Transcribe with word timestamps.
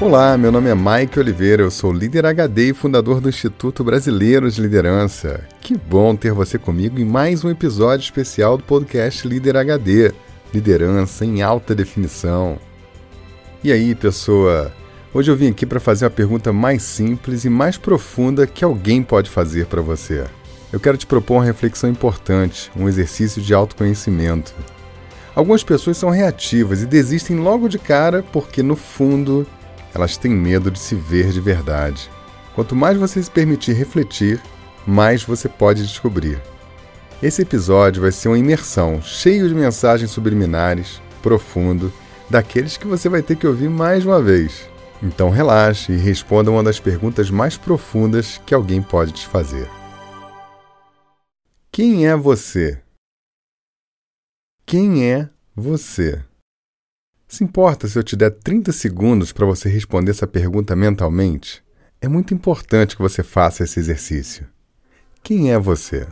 Olá, 0.00 0.38
meu 0.38 0.50
nome 0.50 0.70
é 0.70 0.74
Mike 0.74 1.20
Oliveira, 1.20 1.62
eu 1.62 1.70
sou 1.70 1.92
líder 1.92 2.24
HD 2.24 2.70
e 2.70 2.72
fundador 2.72 3.20
do 3.20 3.28
Instituto 3.28 3.84
Brasileiro 3.84 4.50
de 4.50 4.58
Liderança. 4.58 5.46
Que 5.60 5.76
bom 5.76 6.16
ter 6.16 6.32
você 6.32 6.58
comigo 6.58 6.98
em 6.98 7.04
mais 7.04 7.44
um 7.44 7.50
episódio 7.50 8.04
especial 8.04 8.56
do 8.56 8.64
podcast 8.64 9.28
Líder 9.28 9.58
HD 9.58 10.10
Liderança 10.54 11.26
em 11.26 11.42
Alta 11.42 11.74
Definição. 11.74 12.58
E 13.62 13.70
aí, 13.70 13.94
pessoa? 13.94 14.72
Hoje 15.12 15.30
eu 15.30 15.36
vim 15.36 15.50
aqui 15.50 15.66
para 15.66 15.78
fazer 15.78 16.06
uma 16.06 16.10
pergunta 16.10 16.50
mais 16.50 16.82
simples 16.82 17.44
e 17.44 17.50
mais 17.50 17.76
profunda 17.76 18.46
que 18.46 18.64
alguém 18.64 19.02
pode 19.02 19.28
fazer 19.28 19.66
para 19.66 19.82
você. 19.82 20.24
Eu 20.72 20.80
quero 20.80 20.96
te 20.96 21.06
propor 21.06 21.34
uma 21.34 21.44
reflexão 21.44 21.90
importante, 21.90 22.72
um 22.74 22.88
exercício 22.88 23.42
de 23.42 23.52
autoconhecimento. 23.52 24.54
Algumas 25.34 25.62
pessoas 25.62 25.98
são 25.98 26.08
reativas 26.08 26.80
e 26.80 26.86
desistem 26.86 27.36
logo 27.36 27.68
de 27.68 27.78
cara 27.78 28.24
porque, 28.32 28.62
no 28.62 28.76
fundo, 28.76 29.46
elas 29.94 30.16
têm 30.16 30.32
medo 30.32 30.70
de 30.70 30.78
se 30.78 30.94
ver 30.94 31.30
de 31.30 31.40
verdade. 31.40 32.10
Quanto 32.54 32.76
mais 32.76 32.96
você 32.96 33.22
se 33.22 33.30
permitir 33.30 33.72
refletir, 33.72 34.40
mais 34.86 35.22
você 35.22 35.48
pode 35.48 35.82
descobrir. 35.82 36.40
Esse 37.22 37.42
episódio 37.42 38.02
vai 38.02 38.12
ser 38.12 38.28
uma 38.28 38.38
imersão, 38.38 39.00
cheio 39.02 39.48
de 39.48 39.54
mensagens 39.54 40.10
subliminares, 40.10 41.00
profundo, 41.22 41.92
daqueles 42.28 42.76
que 42.76 42.86
você 42.86 43.08
vai 43.08 43.22
ter 43.22 43.36
que 43.36 43.46
ouvir 43.46 43.68
mais 43.68 44.06
uma 44.06 44.22
vez. 44.22 44.68
Então 45.02 45.30
relaxe 45.30 45.92
e 45.92 45.96
responda 45.96 46.50
uma 46.50 46.62
das 46.62 46.78
perguntas 46.78 47.30
mais 47.30 47.56
profundas 47.56 48.40
que 48.46 48.54
alguém 48.54 48.82
pode 48.82 49.12
te 49.12 49.26
fazer. 49.26 49.68
Quem 51.72 52.06
é 52.06 52.16
você? 52.16 52.82
Quem 54.66 55.10
é 55.10 55.28
você? 55.54 56.22
Se 57.30 57.44
importa 57.44 57.86
se 57.86 57.96
eu 57.96 58.02
te 58.02 58.16
der 58.16 58.32
30 58.32 58.72
segundos 58.72 59.32
para 59.32 59.46
você 59.46 59.68
responder 59.68 60.10
essa 60.10 60.26
pergunta 60.26 60.74
mentalmente? 60.74 61.62
É 62.00 62.08
muito 62.08 62.34
importante 62.34 62.96
que 62.96 63.02
você 63.02 63.22
faça 63.22 63.62
esse 63.62 63.78
exercício. 63.78 64.48
Quem 65.22 65.52
é 65.52 65.56
você? 65.56 66.08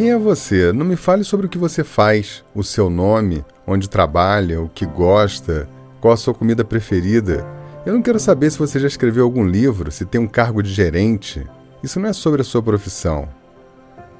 Quem 0.00 0.12
é 0.12 0.16
você? 0.16 0.72
Não 0.72 0.86
me 0.86 0.96
fale 0.96 1.22
sobre 1.24 1.44
o 1.44 1.48
que 1.50 1.58
você 1.58 1.84
faz, 1.84 2.42
o 2.54 2.64
seu 2.64 2.88
nome, 2.88 3.44
onde 3.66 3.86
trabalha, 3.86 4.58
o 4.58 4.66
que 4.66 4.86
gosta, 4.86 5.68
qual 6.00 6.14
a 6.14 6.16
sua 6.16 6.32
comida 6.32 6.64
preferida. 6.64 7.46
Eu 7.84 7.92
não 7.92 8.00
quero 8.00 8.18
saber 8.18 8.50
se 8.50 8.58
você 8.58 8.80
já 8.80 8.88
escreveu 8.88 9.24
algum 9.24 9.44
livro, 9.44 9.92
se 9.92 10.06
tem 10.06 10.18
um 10.18 10.26
cargo 10.26 10.62
de 10.62 10.72
gerente. 10.72 11.46
Isso 11.82 12.00
não 12.00 12.08
é 12.08 12.14
sobre 12.14 12.40
a 12.40 12.44
sua 12.44 12.62
profissão. 12.62 13.28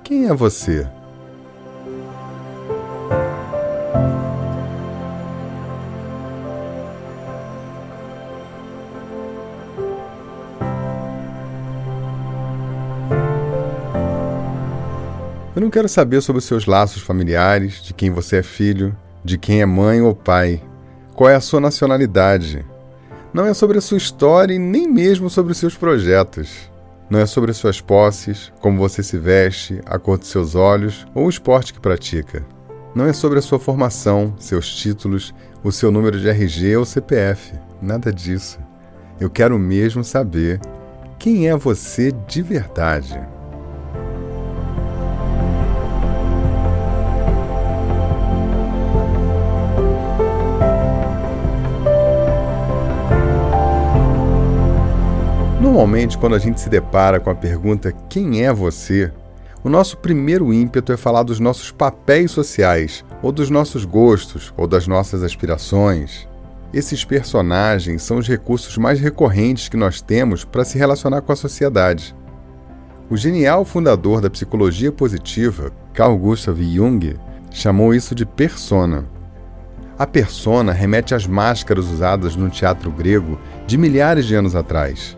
Quem 0.04 0.26
é 0.26 0.34
você? 0.34 0.86
Eu 15.60 15.64
não 15.64 15.70
quero 15.70 15.90
saber 15.90 16.22
sobre 16.22 16.38
os 16.38 16.46
seus 16.46 16.64
laços 16.64 17.02
familiares, 17.02 17.82
de 17.82 17.92
quem 17.92 18.10
você 18.10 18.38
é 18.38 18.42
filho, 18.42 18.96
de 19.22 19.36
quem 19.36 19.60
é 19.60 19.66
mãe 19.66 20.00
ou 20.00 20.14
pai, 20.14 20.58
qual 21.14 21.28
é 21.28 21.34
a 21.34 21.40
sua 21.40 21.60
nacionalidade. 21.60 22.64
Não 23.30 23.44
é 23.44 23.52
sobre 23.52 23.76
a 23.76 23.80
sua 23.82 23.98
história 23.98 24.54
e 24.54 24.58
nem 24.58 24.88
mesmo 24.88 25.28
sobre 25.28 25.52
os 25.52 25.58
seus 25.58 25.76
projetos. 25.76 26.72
Não 27.10 27.18
é 27.20 27.26
sobre 27.26 27.50
as 27.50 27.58
suas 27.58 27.78
posses, 27.78 28.50
como 28.58 28.78
você 28.78 29.02
se 29.02 29.18
veste, 29.18 29.82
a 29.84 29.98
cor 29.98 30.18
de 30.18 30.26
seus 30.26 30.54
olhos 30.54 31.06
ou 31.14 31.26
o 31.26 31.28
esporte 31.28 31.74
que 31.74 31.80
pratica. 31.80 32.42
Não 32.94 33.04
é 33.04 33.12
sobre 33.12 33.38
a 33.38 33.42
sua 33.42 33.58
formação, 33.58 34.34
seus 34.38 34.74
títulos, 34.74 35.34
o 35.62 35.70
seu 35.70 35.90
número 35.90 36.18
de 36.18 36.26
RG 36.26 36.74
ou 36.78 36.86
CPF. 36.86 37.52
Nada 37.82 38.10
disso. 38.10 38.58
Eu 39.20 39.28
quero 39.28 39.58
mesmo 39.58 40.02
saber 40.02 40.58
quem 41.18 41.50
é 41.50 41.54
você 41.54 42.12
de 42.26 42.40
verdade. 42.40 43.20
Normalmente, 55.70 56.18
quando 56.18 56.34
a 56.34 56.38
gente 56.40 56.60
se 56.60 56.68
depara 56.68 57.20
com 57.20 57.30
a 57.30 57.34
pergunta 57.34 57.94
quem 58.08 58.44
é 58.44 58.52
você, 58.52 59.12
o 59.62 59.68
nosso 59.68 59.98
primeiro 59.98 60.52
ímpeto 60.52 60.92
é 60.92 60.96
falar 60.96 61.22
dos 61.22 61.38
nossos 61.38 61.70
papéis 61.70 62.32
sociais, 62.32 63.04
ou 63.22 63.30
dos 63.30 63.50
nossos 63.50 63.84
gostos, 63.84 64.52
ou 64.56 64.66
das 64.66 64.88
nossas 64.88 65.22
aspirações. 65.22 66.28
Esses 66.74 67.04
personagens 67.04 68.02
são 68.02 68.18
os 68.18 68.26
recursos 68.26 68.76
mais 68.78 68.98
recorrentes 68.98 69.68
que 69.68 69.76
nós 69.76 70.02
temos 70.02 70.44
para 70.44 70.64
se 70.64 70.76
relacionar 70.76 71.20
com 71.20 71.30
a 71.30 71.36
sociedade. 71.36 72.16
O 73.08 73.16
genial 73.16 73.64
fundador 73.64 74.20
da 74.20 74.28
psicologia 74.28 74.90
positiva, 74.90 75.70
Carl 75.94 76.18
Gustav 76.18 76.60
Jung, 76.60 77.16
chamou 77.48 77.94
isso 77.94 78.12
de 78.12 78.26
persona. 78.26 79.04
A 79.96 80.04
persona 80.04 80.72
remete 80.72 81.14
às 81.14 81.28
máscaras 81.28 81.86
usadas 81.86 82.34
no 82.34 82.50
teatro 82.50 82.90
grego 82.90 83.38
de 83.68 83.78
milhares 83.78 84.26
de 84.26 84.34
anos 84.34 84.56
atrás. 84.56 85.16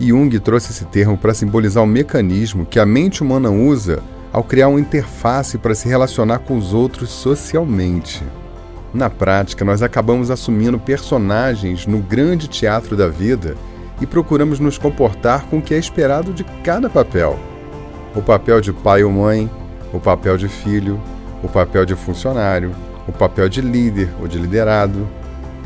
Jung 0.00 0.38
trouxe 0.40 0.72
esse 0.72 0.86
termo 0.86 1.18
para 1.18 1.34
simbolizar 1.34 1.84
o 1.84 1.86
mecanismo 1.86 2.64
que 2.64 2.80
a 2.80 2.86
mente 2.86 3.22
humana 3.22 3.50
usa 3.50 4.02
ao 4.32 4.42
criar 4.42 4.68
uma 4.68 4.80
interface 4.80 5.58
para 5.58 5.74
se 5.74 5.88
relacionar 5.88 6.38
com 6.38 6.56
os 6.56 6.72
outros 6.72 7.10
socialmente. 7.10 8.22
Na 8.94 9.10
prática, 9.10 9.64
nós 9.64 9.82
acabamos 9.82 10.30
assumindo 10.30 10.78
personagens 10.78 11.86
no 11.86 11.98
grande 11.98 12.48
teatro 12.48 12.96
da 12.96 13.08
vida 13.08 13.56
e 14.00 14.06
procuramos 14.06 14.58
nos 14.58 14.78
comportar 14.78 15.44
com 15.46 15.58
o 15.58 15.62
que 15.62 15.74
é 15.74 15.78
esperado 15.78 16.32
de 16.32 16.44
cada 16.64 16.88
papel. 16.88 17.38
O 18.14 18.22
papel 18.22 18.60
de 18.60 18.72
pai 18.72 19.04
ou 19.04 19.12
mãe, 19.12 19.50
o 19.92 20.00
papel 20.00 20.36
de 20.36 20.48
filho, 20.48 21.00
o 21.42 21.48
papel 21.48 21.84
de 21.84 21.94
funcionário, 21.94 22.72
o 23.06 23.12
papel 23.12 23.48
de 23.48 23.60
líder 23.60 24.08
ou 24.20 24.26
de 24.26 24.38
liderado. 24.38 25.06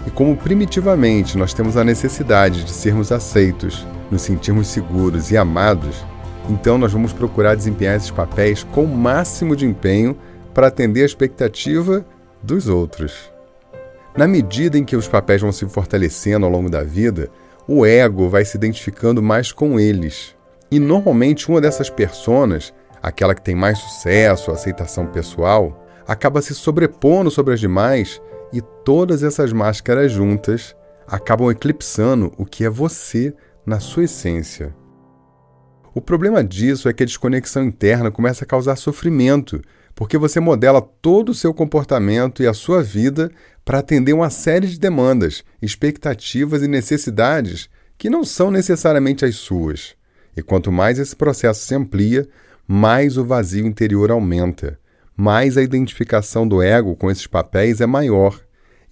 E 0.06 0.10
como 0.10 0.36
primitivamente 0.36 1.38
nós 1.38 1.54
temos 1.54 1.76
a 1.76 1.84
necessidade 1.84 2.64
de 2.64 2.70
sermos 2.70 3.10
aceitos, 3.10 3.86
nos 4.10 4.22
sentirmos 4.22 4.68
seguros 4.68 5.30
e 5.30 5.36
amados, 5.36 6.04
então 6.48 6.76
nós 6.76 6.92
vamos 6.92 7.12
procurar 7.12 7.54
desempenhar 7.54 7.96
esses 7.96 8.10
papéis 8.10 8.62
com 8.62 8.84
o 8.84 8.96
máximo 8.96 9.56
de 9.56 9.66
empenho 9.66 10.16
para 10.52 10.66
atender 10.66 11.02
a 11.02 11.06
expectativa 11.06 12.04
dos 12.42 12.68
outros. 12.68 13.32
Na 14.16 14.28
medida 14.28 14.78
em 14.78 14.84
que 14.84 14.94
os 14.96 15.08
papéis 15.08 15.40
vão 15.40 15.50
se 15.50 15.66
fortalecendo 15.66 16.46
ao 16.46 16.52
longo 16.52 16.70
da 16.70 16.84
vida, 16.84 17.30
o 17.66 17.84
ego 17.84 18.28
vai 18.28 18.44
se 18.44 18.56
identificando 18.56 19.22
mais 19.22 19.50
com 19.50 19.80
eles. 19.80 20.36
E 20.70 20.78
normalmente 20.78 21.48
uma 21.48 21.60
dessas 21.60 21.90
personas, 21.90 22.72
aquela 23.02 23.34
que 23.34 23.42
tem 23.42 23.54
mais 23.54 23.78
sucesso, 23.78 24.50
aceitação 24.50 25.06
pessoal, 25.06 25.84
acaba 26.06 26.42
se 26.42 26.54
sobrepondo 26.54 27.30
sobre 27.30 27.54
as 27.54 27.60
demais 27.60 28.20
e 28.52 28.60
todas 28.60 29.22
essas 29.22 29.52
máscaras 29.52 30.12
juntas 30.12 30.76
acabam 31.06 31.50
eclipsando 31.50 32.32
o 32.36 32.44
que 32.44 32.64
é 32.64 32.70
você 32.70 33.34
na 33.66 33.80
sua 33.80 34.04
essência. 34.04 34.74
O 35.94 36.00
problema 36.00 36.42
disso 36.42 36.88
é 36.88 36.92
que 36.92 37.02
a 37.02 37.06
desconexão 37.06 37.62
interna 37.64 38.10
começa 38.10 38.44
a 38.44 38.46
causar 38.46 38.76
sofrimento, 38.76 39.62
porque 39.94 40.18
você 40.18 40.40
modela 40.40 40.82
todo 40.82 41.28
o 41.28 41.34
seu 41.34 41.54
comportamento 41.54 42.42
e 42.42 42.48
a 42.48 42.52
sua 42.52 42.82
vida 42.82 43.30
para 43.64 43.78
atender 43.78 44.12
uma 44.12 44.28
série 44.28 44.66
de 44.66 44.78
demandas, 44.78 45.44
expectativas 45.62 46.62
e 46.62 46.68
necessidades 46.68 47.68
que 47.96 48.10
não 48.10 48.24
são 48.24 48.50
necessariamente 48.50 49.24
as 49.24 49.36
suas. 49.36 49.94
E 50.36 50.42
quanto 50.42 50.72
mais 50.72 50.98
esse 50.98 51.14
processo 51.14 51.64
se 51.64 51.74
amplia, 51.74 52.28
mais 52.66 53.16
o 53.16 53.24
vazio 53.24 53.66
interior 53.66 54.10
aumenta, 54.10 54.78
mais 55.16 55.56
a 55.56 55.62
identificação 55.62 56.46
do 56.46 56.60
ego 56.60 56.96
com 56.96 57.08
esses 57.08 57.26
papéis 57.26 57.80
é 57.80 57.86
maior. 57.86 58.40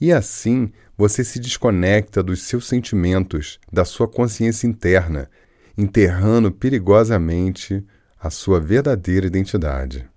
E 0.00 0.12
assim 0.12 0.70
você 1.02 1.24
se 1.24 1.40
desconecta 1.40 2.22
dos 2.22 2.42
seus 2.44 2.68
sentimentos, 2.68 3.58
da 3.72 3.84
sua 3.84 4.06
consciência 4.06 4.68
interna, 4.68 5.28
enterrando 5.76 6.52
perigosamente 6.52 7.84
a 8.20 8.30
sua 8.30 8.60
verdadeira 8.60 9.26
identidade. 9.26 10.08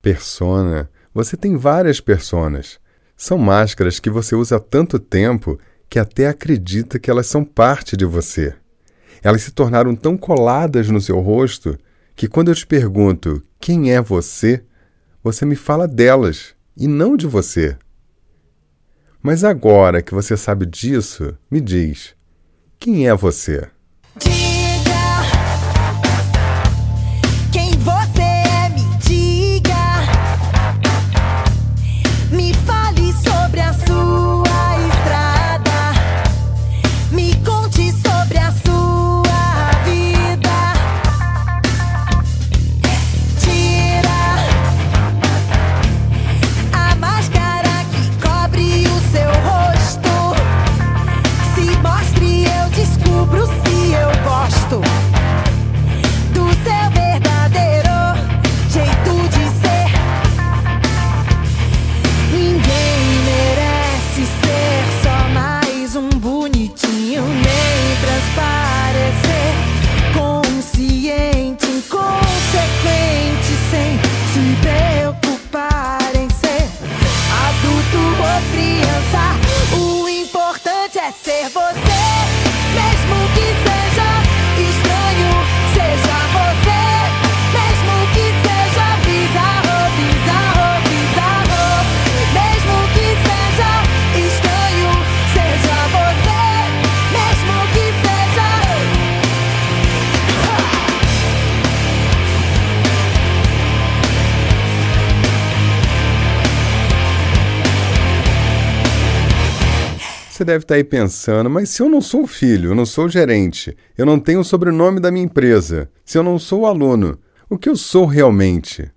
Persona. 0.00 0.88
Você 1.12 1.36
tem 1.36 1.56
várias 1.56 2.00
personas. 2.00 2.78
São 3.16 3.36
máscaras 3.36 3.98
que 3.98 4.08
você 4.08 4.36
usa 4.36 4.58
há 4.58 4.60
tanto 4.60 5.00
tempo 5.00 5.58
que 5.88 5.98
até 5.98 6.28
acredita 6.28 7.00
que 7.00 7.10
elas 7.10 7.26
são 7.26 7.44
parte 7.44 7.96
de 7.96 8.04
você. 8.04 8.54
Elas 9.20 9.42
se 9.42 9.50
tornaram 9.50 9.96
tão 9.96 10.16
coladas 10.16 10.88
no 10.88 11.00
seu 11.00 11.18
rosto 11.18 11.76
que 12.14 12.28
quando 12.28 12.52
eu 12.52 12.54
te 12.54 12.64
pergunto 12.64 13.42
quem 13.58 13.92
é 13.92 14.00
você, 14.00 14.64
você 15.24 15.44
me 15.44 15.56
fala 15.56 15.88
delas 15.88 16.54
e 16.76 16.86
não 16.86 17.16
de 17.16 17.26
você. 17.26 17.76
Mas 19.22 19.44
agora 19.44 20.00
que 20.02 20.14
você 20.14 20.36
sabe 20.36 20.64
disso, 20.64 21.36
me 21.50 21.60
diz: 21.60 22.14
quem 22.78 23.06
é 23.06 23.14
você? 23.14 23.68
Você 110.40 110.44
deve 110.46 110.64
estar 110.64 110.76
aí 110.76 110.84
pensando, 110.84 111.50
mas 111.50 111.68
se 111.68 111.82
eu 111.82 111.88
não 111.90 112.00
sou 112.00 112.26
filho, 112.26 112.70
eu 112.70 112.74
não 112.74 112.86
sou 112.86 113.10
gerente, 113.10 113.76
eu 113.94 114.06
não 114.06 114.18
tenho 114.18 114.40
o 114.40 114.44
sobrenome 114.44 114.98
da 114.98 115.10
minha 115.10 115.26
empresa, 115.26 115.90
se 116.02 116.16
eu 116.16 116.22
não 116.22 116.38
sou 116.38 116.64
aluno, 116.64 117.18
o 117.50 117.58
que 117.58 117.68
eu 117.68 117.76
sou 117.76 118.06
realmente? 118.06 118.90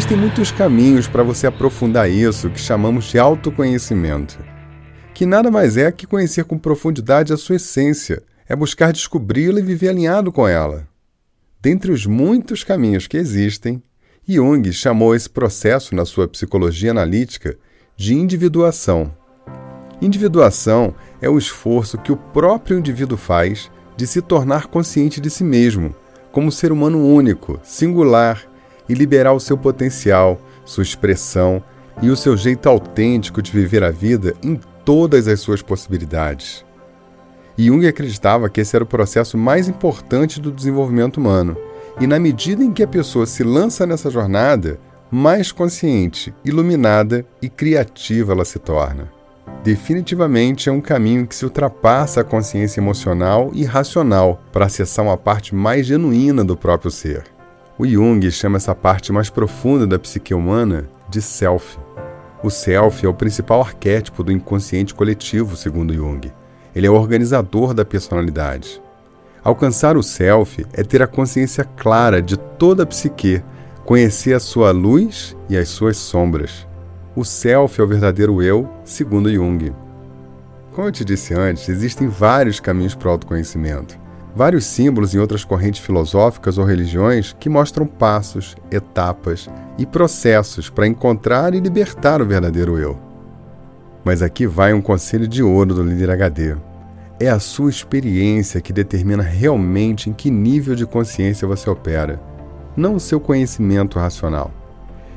Existem 0.00 0.16
muitos 0.16 0.50
caminhos 0.50 1.06
para 1.06 1.22
você 1.22 1.46
aprofundar 1.46 2.10
isso 2.10 2.48
que 2.48 2.58
chamamos 2.58 3.04
de 3.04 3.18
autoconhecimento, 3.18 4.38
que 5.12 5.26
nada 5.26 5.50
mais 5.50 5.76
é 5.76 5.92
que 5.92 6.06
conhecer 6.06 6.44
com 6.44 6.56
profundidade 6.56 7.34
a 7.34 7.36
sua 7.36 7.56
essência, 7.56 8.22
é 8.48 8.56
buscar 8.56 8.94
descobri-la 8.94 9.60
e 9.60 9.62
viver 9.62 9.90
alinhado 9.90 10.32
com 10.32 10.48
ela. 10.48 10.88
Dentre 11.60 11.92
os 11.92 12.06
muitos 12.06 12.64
caminhos 12.64 13.06
que 13.06 13.18
existem, 13.18 13.82
Jung 14.26 14.72
chamou 14.72 15.14
esse 15.14 15.28
processo 15.28 15.94
na 15.94 16.06
sua 16.06 16.26
psicologia 16.26 16.92
analítica 16.92 17.58
de 17.94 18.14
individuação. 18.14 19.14
Individuação 20.00 20.94
é 21.20 21.28
o 21.28 21.36
esforço 21.36 21.98
que 21.98 22.10
o 22.10 22.16
próprio 22.16 22.78
indivíduo 22.78 23.18
faz 23.18 23.70
de 23.98 24.06
se 24.06 24.22
tornar 24.22 24.68
consciente 24.68 25.20
de 25.20 25.28
si 25.28 25.44
mesmo, 25.44 25.94
como 26.32 26.50
ser 26.50 26.72
humano 26.72 27.06
único, 27.06 27.60
singular 27.62 28.49
e 28.90 28.94
liberar 28.94 29.32
o 29.32 29.40
seu 29.40 29.56
potencial, 29.56 30.36
sua 30.64 30.82
expressão 30.82 31.62
e 32.02 32.10
o 32.10 32.16
seu 32.16 32.36
jeito 32.36 32.68
autêntico 32.68 33.40
de 33.40 33.52
viver 33.52 33.84
a 33.84 33.90
vida 33.90 34.34
em 34.42 34.58
todas 34.84 35.28
as 35.28 35.38
suas 35.38 35.62
possibilidades. 35.62 36.64
Jung 37.56 37.86
acreditava 37.86 38.48
que 38.48 38.60
esse 38.60 38.74
era 38.74 38.82
o 38.82 38.88
processo 38.88 39.38
mais 39.38 39.68
importante 39.68 40.40
do 40.40 40.50
desenvolvimento 40.50 41.18
humano, 41.18 41.56
e 42.00 42.06
na 42.06 42.18
medida 42.18 42.64
em 42.64 42.72
que 42.72 42.82
a 42.82 42.88
pessoa 42.88 43.26
se 43.26 43.44
lança 43.44 43.86
nessa 43.86 44.10
jornada, 44.10 44.80
mais 45.08 45.52
consciente, 45.52 46.34
iluminada 46.44 47.24
e 47.40 47.48
criativa 47.48 48.32
ela 48.32 48.44
se 48.44 48.58
torna. 48.58 49.12
Definitivamente 49.62 50.68
é 50.68 50.72
um 50.72 50.80
caminho 50.80 51.26
que 51.26 51.34
se 51.34 51.44
ultrapassa 51.44 52.22
a 52.22 52.24
consciência 52.24 52.80
emocional 52.80 53.50
e 53.52 53.64
racional 53.64 54.42
para 54.50 54.66
acessar 54.66 55.04
uma 55.04 55.16
parte 55.16 55.54
mais 55.54 55.86
genuína 55.86 56.42
do 56.42 56.56
próprio 56.56 56.90
ser. 56.90 57.24
O 57.80 57.86
Jung 57.86 58.30
chama 58.30 58.58
essa 58.58 58.74
parte 58.74 59.10
mais 59.10 59.30
profunda 59.30 59.86
da 59.86 59.98
psique 59.98 60.34
humana 60.34 60.86
de 61.08 61.22
self. 61.22 61.78
O 62.42 62.50
self 62.50 63.06
é 63.06 63.08
o 63.08 63.14
principal 63.14 63.62
arquétipo 63.62 64.22
do 64.22 64.30
inconsciente 64.30 64.94
coletivo, 64.94 65.56
segundo 65.56 65.94
Jung. 65.94 66.30
Ele 66.76 66.86
é 66.86 66.90
o 66.90 66.94
organizador 66.94 67.72
da 67.72 67.82
personalidade. 67.82 68.82
Alcançar 69.42 69.96
o 69.96 70.02
self 70.02 70.66
é 70.74 70.82
ter 70.82 71.00
a 71.00 71.06
consciência 71.06 71.64
clara 71.64 72.20
de 72.20 72.36
toda 72.36 72.82
a 72.82 72.86
psique, 72.86 73.42
conhecer 73.86 74.34
a 74.34 74.40
sua 74.40 74.72
luz 74.72 75.34
e 75.48 75.56
as 75.56 75.70
suas 75.70 75.96
sombras. 75.96 76.68
O 77.16 77.24
self 77.24 77.80
é 77.80 77.82
o 77.82 77.88
verdadeiro 77.88 78.42
eu, 78.42 78.68
segundo 78.84 79.32
Jung. 79.32 79.72
Como 80.74 80.86
eu 80.86 80.92
te 80.92 81.02
disse 81.02 81.32
antes, 81.32 81.66
existem 81.70 82.08
vários 82.08 82.60
caminhos 82.60 82.94
para 82.94 83.08
o 83.08 83.12
autoconhecimento 83.12 83.98
vários 84.34 84.64
símbolos 84.64 85.14
em 85.14 85.18
outras 85.18 85.44
correntes 85.44 85.80
filosóficas 85.80 86.58
ou 86.58 86.64
religiões 86.64 87.34
que 87.38 87.48
mostram 87.48 87.86
passos, 87.86 88.56
etapas 88.70 89.48
e 89.78 89.84
processos 89.84 90.70
para 90.70 90.86
encontrar 90.86 91.54
e 91.54 91.60
libertar 91.60 92.22
o 92.22 92.26
verdadeiro 92.26 92.78
eu. 92.78 92.98
Mas 94.04 94.22
aqui 94.22 94.46
vai 94.46 94.72
um 94.72 94.80
conselho 94.80 95.28
de 95.28 95.42
ouro 95.42 95.74
do 95.74 95.82
líder 95.82 96.10
HD. 96.10 96.56
É 97.18 97.28
a 97.28 97.38
sua 97.38 97.68
experiência 97.68 98.60
que 98.60 98.72
determina 98.72 99.22
realmente 99.22 100.08
em 100.08 100.12
que 100.12 100.30
nível 100.30 100.74
de 100.74 100.86
consciência 100.86 101.46
você 101.46 101.68
opera, 101.68 102.20
não 102.76 102.94
o 102.94 103.00
seu 103.00 103.20
conhecimento 103.20 103.98
racional. 103.98 104.50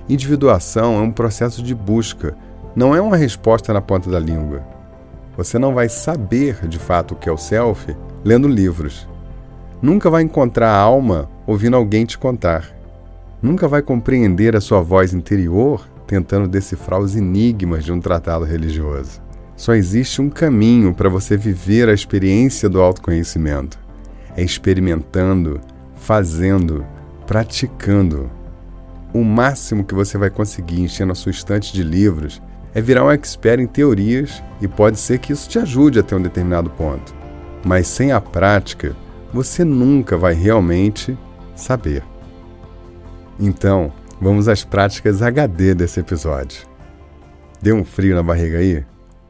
Individuação 0.09 0.95
é 0.95 1.01
um 1.01 1.11
processo 1.11 1.63
de 1.63 1.73
busca, 1.73 2.35
não 2.75 2.93
é 2.93 2.99
uma 2.99 3.15
resposta 3.15 3.71
na 3.71 3.79
ponta 3.79 4.09
da 4.09 4.19
língua. 4.19 4.72
Você 5.35 5.57
não 5.57 5.73
vai 5.73 5.89
saber 5.89 6.67
de 6.67 6.77
fato 6.77 7.13
o 7.13 7.15
que 7.15 7.27
é 7.27 7.31
o 7.31 7.37
self 7.37 7.95
lendo 8.23 8.47
livros. 8.47 9.07
Nunca 9.81 10.09
vai 10.09 10.21
encontrar 10.21 10.69
a 10.69 10.77
alma 10.77 11.29
ouvindo 11.45 11.75
alguém 11.75 12.05
te 12.05 12.17
contar. 12.17 12.69
Nunca 13.41 13.67
vai 13.67 13.81
compreender 13.81 14.55
a 14.55 14.61
sua 14.61 14.81
voz 14.81 15.13
interior 15.13 15.85
tentando 16.05 16.47
decifrar 16.47 16.99
os 16.99 17.15
enigmas 17.15 17.83
de 17.83 17.91
um 17.91 17.99
tratado 17.99 18.45
religioso. 18.45 19.21
Só 19.55 19.73
existe 19.73 20.21
um 20.21 20.29
caminho 20.29 20.93
para 20.93 21.09
você 21.09 21.35
viver 21.35 21.89
a 21.89 21.93
experiência 21.93 22.69
do 22.69 22.81
autoconhecimento: 22.81 23.79
é 24.35 24.43
experimentando, 24.43 25.59
fazendo, 25.95 26.85
praticando. 27.25 28.29
O 29.13 29.23
máximo 29.23 29.83
que 29.83 29.93
você 29.93 30.17
vai 30.17 30.29
conseguir 30.29 30.81
enchendo 30.81 31.11
a 31.11 31.15
sua 31.15 31.31
estante 31.31 31.73
de 31.73 31.83
livros 31.83 32.41
é 32.73 32.81
virar 32.81 33.05
um 33.05 33.11
expert 33.11 33.59
em 33.59 33.67
teorias 33.67 34.43
e 34.61 34.67
pode 34.67 34.99
ser 34.99 35.19
que 35.19 35.33
isso 35.33 35.49
te 35.49 35.59
ajude 35.59 35.99
até 35.99 36.15
um 36.15 36.21
determinado 36.21 36.69
ponto 36.69 37.23
mas 37.63 37.87
sem 37.87 38.11
a 38.11 38.19
prática, 38.19 38.95
você 39.31 39.63
nunca 39.63 40.17
vai 40.17 40.33
realmente 40.33 41.17
saber. 41.55 42.03
Então, 43.39 43.91
vamos 44.21 44.47
às 44.47 44.63
práticas 44.63 45.21
HD 45.21 45.73
desse 45.73 45.99
episódio. 45.99 46.67
Deu 47.61 47.75
um 47.75 47.85
frio 47.85 48.15
na 48.15 48.23
barriga 48.23 48.57
aí? 48.57 48.85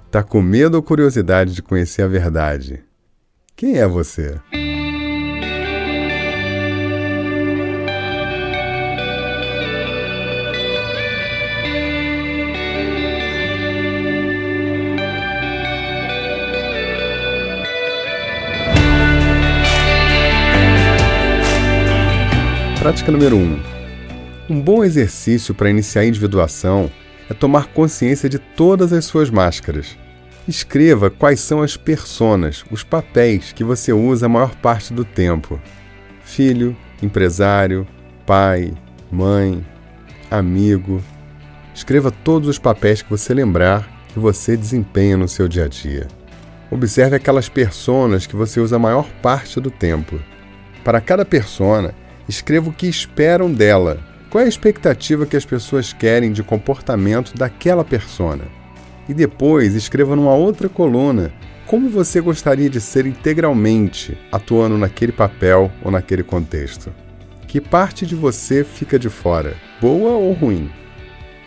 Tá 0.09 0.23
com 0.23 0.41
medo 0.41 0.75
ou 0.75 0.83
curiosidade 0.83 1.53
de 1.53 1.61
conhecer 1.61 2.01
a 2.01 2.07
verdade? 2.07 2.83
Quem 3.55 3.77
é 3.77 3.87
você? 3.87 4.39
Prática 22.83 23.13
número 23.13 23.37
1. 23.37 23.39
Um. 23.39 23.61
um 24.49 24.61
bom 24.61 24.83
exercício 24.83 25.55
para 25.55 25.69
iniciar 25.69 26.01
a 26.01 26.05
individuação 26.05 26.91
é 27.29 27.33
tomar 27.33 27.67
consciência 27.67 28.27
de 28.27 28.37
todas 28.37 28.91
as 28.91 29.05
suas 29.05 29.29
máscaras. 29.29 29.97
Escreva 30.45 31.09
quais 31.09 31.39
são 31.39 31.61
as 31.61 31.77
personas, 31.77 32.65
os 32.69 32.83
papéis 32.83 33.53
que 33.53 33.63
você 33.63 33.93
usa 33.93 34.25
a 34.25 34.29
maior 34.29 34.53
parte 34.55 34.93
do 34.93 35.05
tempo: 35.05 35.61
filho, 36.25 36.75
empresário, 37.01 37.87
pai, 38.25 38.73
mãe, 39.09 39.65
amigo. 40.29 41.01
Escreva 41.73 42.11
todos 42.11 42.49
os 42.49 42.59
papéis 42.59 43.01
que 43.01 43.09
você 43.09 43.33
lembrar 43.33 43.87
que 44.09 44.19
você 44.19 44.57
desempenha 44.57 45.15
no 45.15 45.29
seu 45.29 45.47
dia 45.47 45.63
a 45.63 45.69
dia. 45.69 46.09
Observe 46.69 47.15
aquelas 47.15 47.47
personas 47.47 48.27
que 48.27 48.35
você 48.35 48.59
usa 48.59 48.75
a 48.75 48.79
maior 48.79 49.07
parte 49.21 49.61
do 49.61 49.71
tempo. 49.71 50.19
Para 50.83 50.99
cada 50.99 51.23
persona, 51.23 51.95
escreva 52.27 52.69
o 52.69 52.73
que 52.73 52.87
esperam 52.87 53.51
dela. 53.51 53.99
Qual 54.29 54.41
é 54.41 54.45
a 54.45 54.49
expectativa 54.49 55.25
que 55.25 55.37
as 55.37 55.45
pessoas 55.45 55.93
querem 55.93 56.31
de 56.31 56.43
comportamento 56.43 57.35
daquela 57.35 57.83
persona? 57.83 58.45
E 59.07 59.13
depois 59.13 59.75
escreva 59.75 60.15
numa 60.15 60.33
outra 60.33 60.67
coluna 60.69 61.33
como 61.65 61.89
você 61.89 62.19
gostaria 62.19 62.69
de 62.69 62.81
ser 62.81 63.05
integralmente 63.05 64.17
atuando 64.31 64.77
naquele 64.77 65.11
papel 65.11 65.71
ou 65.81 65.91
naquele 65.91 66.23
contexto. 66.23 66.91
Que 67.47 67.61
parte 67.61 68.05
de 68.05 68.15
você 68.15 68.63
fica 68.63 68.97
de 68.97 69.09
fora, 69.09 69.55
boa 69.79 70.11
ou 70.11 70.33
ruim? 70.33 70.69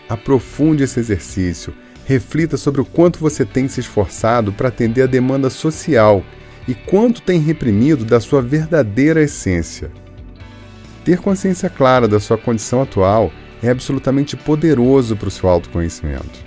Aprofunde 0.09 0.85
esse 0.85 1.01
exercício, 1.01 1.75
reflita 2.05 2.57
sobre 2.57 2.81
o 2.81 2.85
quanto 2.85 3.19
você 3.19 3.45
tem 3.45 3.67
se 3.67 3.81
esforçado 3.81 4.53
para 4.53 4.69
atender 4.69 5.03
a 5.03 5.07
demanda 5.07 5.51
social 5.51 6.23
e 6.69 6.75
quanto 6.75 7.23
tem 7.23 7.41
reprimido 7.41 8.05
da 8.05 8.21
sua 8.21 8.41
verdadeira 8.41 9.23
essência. 9.23 9.91
Ter 11.07 11.19
consciência 11.19 11.71
clara 11.71 12.09
da 12.09 12.19
sua 12.19 12.37
condição 12.37 12.83
atual 12.83 13.31
é 13.63 13.71
absolutamente 13.71 14.37
poderoso 14.37 15.15
para 15.15 15.29
o 15.29 15.31
seu 15.31 15.49
autoconhecimento. 15.49 16.45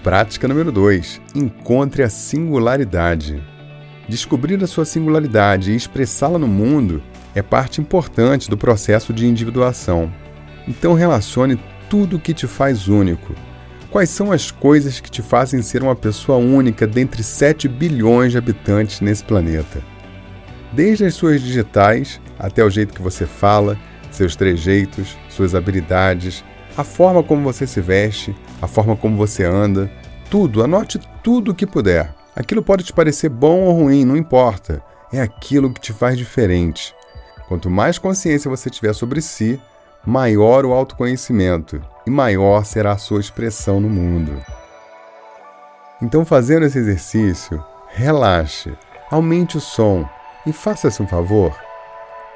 Prática 0.00 0.46
número 0.46 0.70
2: 0.70 1.20
encontre 1.34 2.04
a 2.04 2.08
singularidade. 2.08 3.42
Descobrir 4.08 4.62
a 4.62 4.66
sua 4.68 4.84
singularidade 4.84 5.72
e 5.72 5.74
expressá-la 5.76 6.38
no 6.38 6.46
mundo 6.46 7.02
é 7.34 7.42
parte 7.42 7.80
importante 7.80 8.48
do 8.48 8.56
processo 8.56 9.12
de 9.12 9.26
individuação. 9.26 10.08
Então, 10.68 10.94
relacione 10.94 11.58
tudo 11.90 12.14
o 12.16 12.20
que 12.20 12.32
te 12.32 12.46
faz 12.46 12.86
único. 12.86 13.34
Quais 13.90 14.08
são 14.08 14.30
as 14.30 14.52
coisas 14.52 15.00
que 15.00 15.10
te 15.10 15.20
fazem 15.20 15.62
ser 15.62 15.82
uma 15.82 15.96
pessoa 15.96 16.38
única 16.38 16.86
dentre 16.86 17.24
7 17.24 17.66
bilhões 17.66 18.30
de 18.30 18.38
habitantes 18.38 19.00
nesse 19.00 19.24
planeta? 19.24 19.82
Desde 20.72 21.06
as 21.06 21.14
suas 21.14 21.42
digitais 21.42 22.20
até 22.38 22.64
o 22.64 22.70
jeito 22.70 22.94
que 22.94 23.02
você 23.02 23.26
fala, 23.26 23.78
seus 24.10 24.36
trejeitos, 24.36 25.16
suas 25.28 25.54
habilidades, 25.54 26.44
a 26.76 26.84
forma 26.84 27.22
como 27.22 27.42
você 27.42 27.66
se 27.66 27.80
veste, 27.80 28.36
a 28.62 28.66
forma 28.66 28.96
como 28.96 29.16
você 29.16 29.44
anda, 29.44 29.90
tudo, 30.30 30.62
anote 30.62 31.00
tudo 31.22 31.50
o 31.50 31.54
que 31.54 31.66
puder. 31.66 32.14
Aquilo 32.36 32.62
pode 32.62 32.84
te 32.84 32.92
parecer 32.92 33.28
bom 33.28 33.62
ou 33.62 33.72
ruim, 33.72 34.04
não 34.04 34.16
importa. 34.16 34.82
É 35.12 35.20
aquilo 35.20 35.72
que 35.72 35.80
te 35.80 35.92
faz 35.92 36.16
diferente. 36.16 36.94
Quanto 37.48 37.68
mais 37.68 37.98
consciência 37.98 38.50
você 38.50 38.70
tiver 38.70 38.92
sobre 38.92 39.20
si, 39.20 39.60
maior 40.06 40.64
o 40.64 40.72
autoconhecimento 40.72 41.82
e 42.06 42.10
maior 42.10 42.64
será 42.64 42.92
a 42.92 42.98
sua 42.98 43.20
expressão 43.20 43.80
no 43.80 43.88
mundo. 43.88 44.40
Então, 46.00 46.24
fazendo 46.24 46.64
esse 46.64 46.78
exercício, 46.78 47.64
relaxe, 47.88 48.72
aumente 49.10 49.56
o 49.56 49.60
som 49.60 50.08
e 50.46 50.52
faça-se 50.52 51.02
um 51.02 51.08
favor. 51.08 51.67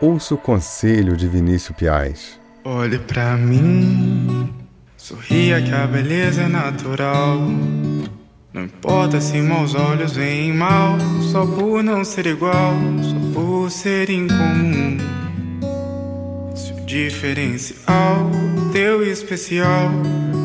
Ouça 0.02 0.34
o 0.34 0.36
conselho 0.36 1.16
de 1.16 1.28
Vinícius 1.28 1.76
Piais. 1.76 2.36
Olhe 2.64 2.98
para 2.98 3.36
mim, 3.36 4.52
sorria 4.96 5.62
que 5.62 5.70
a 5.70 5.86
beleza 5.86 6.42
é 6.42 6.48
natural. 6.48 7.38
Não 8.52 8.64
importa 8.64 9.20
se 9.20 9.40
meus 9.40 9.76
olhos 9.76 10.16
veem 10.16 10.52
mal, 10.52 10.98
só 11.30 11.46
por 11.46 11.84
não 11.84 12.04
ser 12.04 12.26
igual, 12.26 12.74
só 13.00 13.14
por 13.32 13.70
ser 13.70 14.10
incomum. 14.10 14.98
Se 16.56 16.72
o 16.72 16.84
diferencial, 16.84 18.28
teu 18.72 19.08
especial, 19.08 19.88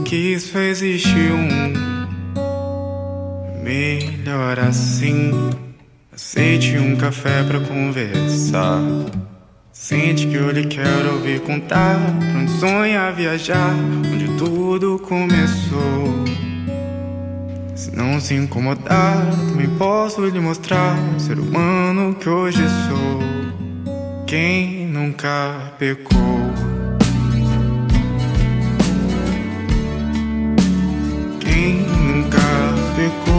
que 0.05 0.39
só 0.39 0.59
existe 0.59 1.15
um. 1.31 1.73
Melhor 3.63 4.59
assim, 4.59 5.31
aceite 6.13 6.77
um 6.77 6.95
café 6.95 7.41
pra 7.41 7.59
conversar. 7.59 8.83
Sente 9.79 10.25
que 10.25 10.33
eu 10.33 10.49
lhe 10.49 10.65
quero 10.65 11.13
ouvir 11.13 11.39
contar 11.41 11.99
Pra 12.19 12.39
onde 12.39 12.51
sonha 12.59 13.11
viajar 13.11 13.75
Onde 14.11 14.27
tudo 14.35 14.97
começou. 14.97 16.25
Se 17.75 17.95
não 17.95 18.19
se 18.19 18.33
incomodar 18.33 19.23
Também 19.49 19.69
posso 19.77 20.25
lhe 20.25 20.39
mostrar 20.39 20.97
Ser 21.19 21.39
humano 21.39 22.15
que 22.15 22.27
hoje 22.27 22.63
sou. 22.89 24.25
Quem 24.25 24.87
nunca 24.87 25.73
pecou? 25.77 26.17
Quem 31.39 31.83
nunca 31.83 32.39
pecou 32.95 33.36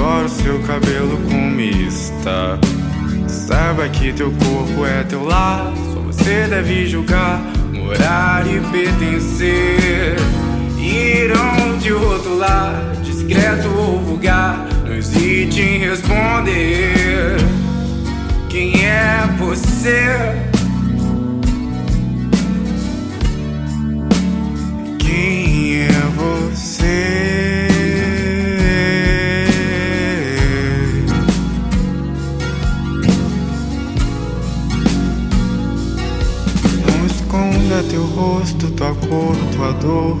Adoro 0.00 0.30
seu 0.30 0.58
cabelo 0.60 1.18
com 1.28 1.50
mista. 1.50 2.58
Saiba 3.28 3.86
que 3.90 4.14
teu 4.14 4.32
corpo 4.32 4.86
é 4.86 5.02
teu 5.02 5.22
lar. 5.22 5.70
Só 5.92 6.00
você 6.00 6.46
deve 6.48 6.86
julgar, 6.86 7.38
morar 7.70 8.46
e 8.46 8.60
pertencer. 8.72 10.16
Ir 10.78 11.30
onde 11.36 11.92
o 11.92 12.02
outro 12.02 12.34
lar, 12.38 12.94
discreto 13.02 13.68
ou 13.68 14.00
vulgar, 14.00 14.66
não 14.86 14.94
hesite 14.94 15.60
em 15.60 15.78
responder. 15.80 17.36
Quem 18.48 18.82
é 18.82 19.28
você? 19.38 20.49
Rosto, 38.40 38.70
tua 38.70 38.94
cor, 38.94 39.36
tua 39.54 39.72
dor. 39.74 40.18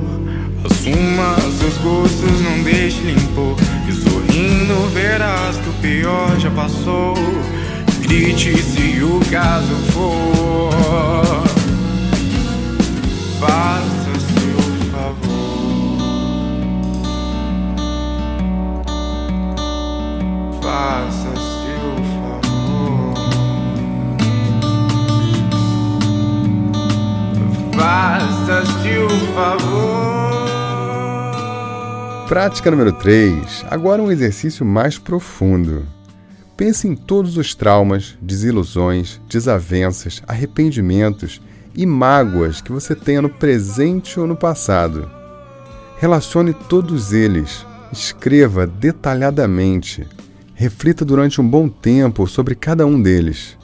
Assuma 0.64 1.36
seus 1.58 1.76
gostos, 1.78 2.40
não 2.42 2.62
deixe 2.62 3.00
limpor. 3.00 3.56
E 3.88 3.92
sorrindo 3.92 4.88
verás 4.92 5.56
que 5.56 5.70
o 5.70 5.72
pior 5.74 6.38
já 6.38 6.50
passou. 6.50 7.14
Grite 8.02 8.62
se 8.62 9.02
o 9.02 9.20
caso 9.30 9.74
for. 9.92 11.44
Faça 13.40 13.99
favor. 29.34 30.28
Prática 32.28 32.70
número 32.70 32.92
3. 32.92 33.64
Agora 33.68 34.02
um 34.02 34.10
exercício 34.10 34.64
mais 34.64 34.98
profundo. 34.98 35.86
Pense 36.56 36.86
em 36.86 36.94
todos 36.94 37.36
os 37.36 37.54
traumas, 37.54 38.16
desilusões, 38.20 39.20
desavenças, 39.28 40.22
arrependimentos 40.28 41.40
e 41.74 41.86
mágoas 41.86 42.60
que 42.60 42.70
você 42.70 42.94
tenha 42.94 43.22
no 43.22 43.30
presente 43.30 44.20
ou 44.20 44.26
no 44.26 44.36
passado. 44.36 45.10
Relacione 45.98 46.52
todos 46.52 47.12
eles, 47.12 47.66
escreva 47.92 48.66
detalhadamente, 48.66 50.06
reflita 50.54 51.04
durante 51.04 51.40
um 51.40 51.48
bom 51.48 51.68
tempo 51.68 52.26
sobre 52.26 52.54
cada 52.54 52.86
um 52.86 53.00
deles. 53.00 53.56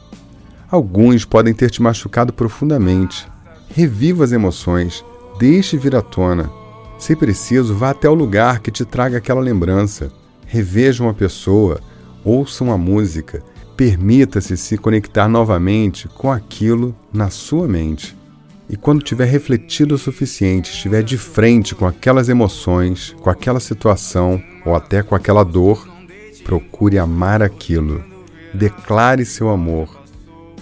Alguns 0.70 1.24
podem 1.24 1.54
ter 1.54 1.70
te 1.70 1.80
machucado 1.80 2.32
profundamente, 2.32 3.28
Reviva 3.76 4.24
as 4.24 4.32
emoções, 4.32 5.04
deixe 5.38 5.76
vir 5.76 5.94
à 5.94 6.02
tona. 6.02 6.50
Se 6.98 7.14
preciso, 7.14 7.74
vá 7.74 7.90
até 7.90 8.08
o 8.08 8.14
lugar 8.14 8.60
que 8.60 8.70
te 8.70 8.84
traga 8.84 9.18
aquela 9.18 9.40
lembrança. 9.40 10.10
Reveja 10.46 11.02
uma 11.02 11.12
pessoa, 11.12 11.80
ouça 12.24 12.64
uma 12.64 12.78
música, 12.78 13.42
permita-se 13.76 14.56
se 14.56 14.78
conectar 14.78 15.28
novamente 15.28 16.08
com 16.08 16.30
aquilo 16.30 16.94
na 17.12 17.28
sua 17.28 17.68
mente. 17.68 18.16
E 18.68 18.76
quando 18.76 19.04
tiver 19.04 19.26
refletido 19.26 19.94
o 19.94 19.98
suficiente, 19.98 20.72
estiver 20.72 21.02
de 21.02 21.16
frente 21.16 21.74
com 21.74 21.86
aquelas 21.86 22.28
emoções, 22.28 23.14
com 23.20 23.30
aquela 23.30 23.60
situação 23.60 24.42
ou 24.64 24.74
até 24.74 25.02
com 25.02 25.14
aquela 25.14 25.44
dor, 25.44 25.86
procure 26.42 26.98
amar 26.98 27.42
aquilo. 27.42 28.02
Declare 28.52 29.24
seu 29.24 29.50
amor, 29.50 29.88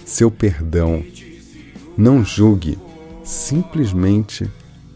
seu 0.05 0.29
perdão. 0.29 1.03
Não 1.97 2.23
julgue, 2.23 2.77
simplesmente 3.23 4.51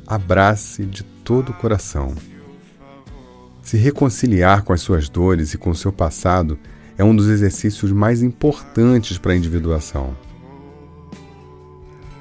abrace 0.10 0.84
de 0.84 1.04
todo 1.04 1.50
o 1.50 1.54
coração. 1.54 2.16
Se 3.62 3.78
reconciliar 3.78 4.64
com 4.64 4.74
as 4.74 4.82
suas 4.82 5.08
dores 5.08 5.54
e 5.54 5.58
com 5.58 5.70
o 5.70 5.76
seu 5.76 5.94
passado 5.94 6.58
é 6.98 7.04
um 7.04 7.16
dos 7.16 7.28
exercícios 7.28 7.92
mais 7.92 8.24
importantes 8.24 9.20
para 9.20 9.34
a 9.34 9.36
individuação. 9.36 10.18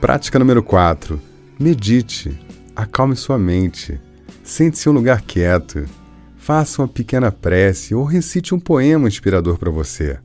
Prática 0.00 0.38
número 0.38 0.62
4. 0.62 1.18
Medite. 1.58 2.38
Acalme 2.76 3.16
sua 3.16 3.38
mente. 3.38 3.98
Sente-se 4.44 4.88
em 4.88 4.92
um 4.92 4.94
lugar 4.94 5.22
quieto. 5.22 5.86
Faça 6.36 6.82
uma 6.82 6.88
pequena 6.88 7.32
prece 7.32 7.94
ou 7.94 8.04
recite 8.04 8.54
um 8.54 8.60
poema 8.60 9.08
inspirador 9.08 9.58
para 9.58 9.70
você. 9.70 10.18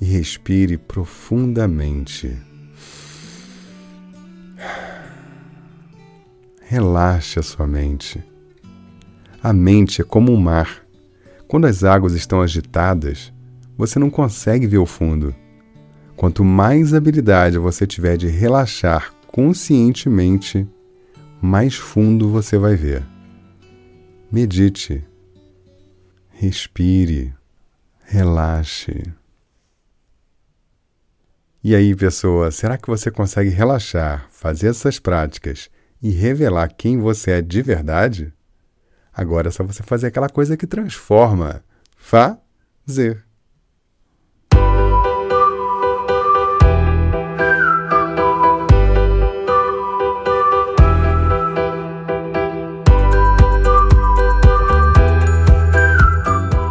E 0.00 0.04
respire 0.06 0.76
profundamente. 0.76 2.36
Relaxe 6.68 7.38
a 7.38 7.44
sua 7.44 7.64
mente. 7.64 8.20
A 9.40 9.52
mente 9.52 10.00
é 10.00 10.04
como 10.04 10.32
um 10.32 10.36
mar. 10.36 10.84
Quando 11.46 11.64
as 11.64 11.84
águas 11.84 12.12
estão 12.14 12.42
agitadas, 12.42 13.32
você 13.78 14.00
não 14.00 14.10
consegue 14.10 14.66
ver 14.66 14.78
o 14.78 14.84
fundo. 14.84 15.32
Quanto 16.16 16.44
mais 16.44 16.92
habilidade 16.92 17.56
você 17.56 17.86
tiver 17.86 18.16
de 18.16 18.26
relaxar 18.26 19.14
conscientemente, 19.28 20.66
mais 21.40 21.76
fundo 21.76 22.30
você 22.30 22.58
vai 22.58 22.74
ver. 22.74 23.06
Medite. 24.32 25.04
Respire. 26.30 27.32
Relaxe. 28.02 29.04
E 31.62 31.76
aí, 31.76 31.94
pessoa, 31.94 32.50
será 32.50 32.76
que 32.76 32.88
você 32.88 33.08
consegue 33.08 33.50
relaxar, 33.50 34.26
fazer 34.30 34.66
essas 34.66 34.98
práticas 34.98 35.70
e 36.06 36.10
revelar 36.10 36.68
quem 36.68 37.00
você 37.00 37.32
é 37.32 37.42
de 37.42 37.60
verdade? 37.60 38.32
Agora 39.12 39.48
é 39.48 39.50
só 39.50 39.64
você 39.64 39.82
fazer 39.82 40.06
aquela 40.06 40.28
coisa 40.28 40.56
que 40.56 40.64
transforma. 40.64 41.64
Fazer. 41.96 43.24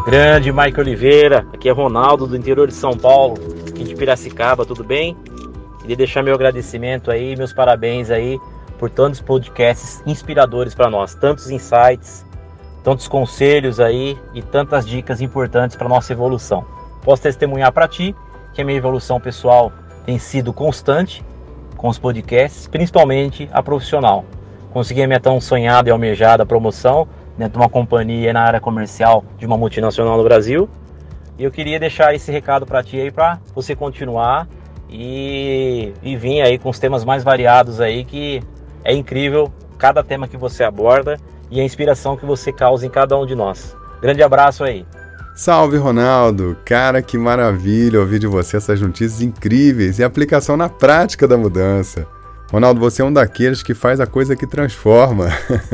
Grande 0.07 0.53
Mike 0.53 0.79
Oliveira, 0.79 1.45
aqui 1.53 1.67
é 1.67 1.73
Ronaldo 1.73 2.25
do 2.25 2.37
interior 2.37 2.69
de 2.69 2.73
São 2.73 2.91
Paulo, 2.91 3.35
aqui 3.67 3.83
de 3.83 3.95
Piracicaba, 3.95 4.65
tudo 4.65 4.81
bem? 4.81 5.17
Queria 5.81 5.97
deixar 5.97 6.23
meu 6.23 6.33
agradecimento 6.33 7.11
aí, 7.11 7.35
meus 7.35 7.51
parabéns 7.51 8.09
aí 8.09 8.39
por 8.77 8.89
tantos 8.89 9.21
podcasts 9.21 10.03
inspiradores 10.05 10.75
para 10.75 10.89
nós, 10.89 11.15
tantos 11.15 11.49
insights, 11.49 12.25
tantos 12.83 13.07
conselhos 13.07 13.79
aí 13.79 14.17
e 14.33 14.41
tantas 14.41 14.85
dicas 14.85 15.21
importantes 15.21 15.75
para 15.75 15.89
nossa 15.89 16.13
evolução. 16.13 16.65
Posso 17.03 17.21
testemunhar 17.23 17.71
para 17.71 17.87
ti 17.87 18.15
que 18.53 18.61
a 18.61 18.65
minha 18.65 18.77
evolução 18.77 19.19
pessoal 19.19 19.71
tem 20.05 20.19
sido 20.19 20.53
constante 20.53 21.23
com 21.75 21.87
os 21.87 21.97
podcasts, 21.97 22.67
principalmente 22.67 23.49
a 23.51 23.61
profissional. 23.61 24.23
Consegui 24.71 25.03
a 25.03 25.07
minha 25.07 25.19
tão 25.19 25.39
sonhada 25.39 25.89
e 25.89 25.91
almejada 25.91 26.45
promoção 26.45 27.07
dentro 27.37 27.53
de 27.53 27.59
uma 27.59 27.69
companhia 27.69 28.31
na 28.33 28.41
área 28.41 28.59
comercial 28.59 29.23
de 29.37 29.45
uma 29.45 29.57
multinacional 29.57 30.17
no 30.17 30.23
Brasil. 30.23 30.69
E 31.37 31.43
eu 31.43 31.51
queria 31.51 31.79
deixar 31.79 32.13
esse 32.13 32.31
recado 32.31 32.65
para 32.65 32.81
ti 32.81 32.99
aí 32.99 33.11
para 33.11 33.39
você 33.53 33.75
continuar 33.75 34.47
e, 34.89 35.93
e 36.01 36.15
vir 36.15 36.41
aí 36.41 36.57
com 36.57 36.69
os 36.69 36.79
temas 36.79 37.03
mais 37.03 37.23
variados 37.23 37.81
aí 37.81 38.05
que 38.05 38.41
é 38.85 38.93
incrível 38.93 39.51
cada 39.77 40.03
tema 40.03 40.27
que 40.27 40.37
você 40.37 40.63
aborda 40.63 41.19
e 41.51 41.59
a 41.59 41.63
inspiração 41.63 42.15
que 42.15 42.25
você 42.25 42.51
causa 42.53 42.85
em 42.85 42.89
cada 42.89 43.17
um 43.17 43.25
de 43.25 43.35
nós. 43.35 43.75
Grande 44.01 44.23
abraço 44.23 44.63
aí. 44.63 44.85
Salve 45.35 45.75
Ronaldo! 45.75 46.55
Cara, 46.63 47.01
que 47.01 47.17
maravilha 47.17 47.99
ouvir 47.99 48.19
de 48.19 48.27
você 48.27 48.55
essas 48.55 48.79
notícias 48.79 49.21
incríveis 49.21 49.99
e 49.99 50.03
aplicação 50.03 50.55
na 50.55 50.69
prática 50.69 51.27
da 51.27 51.37
mudança. 51.37 52.07
Ronaldo, 52.49 52.79
você 52.79 53.01
é 53.01 53.05
um 53.05 53.11
daqueles 53.11 53.61
que 53.61 53.73
faz 53.73 53.99
a 53.99 54.07
coisa 54.07 54.35
que 54.35 54.47
transforma. 54.47 55.27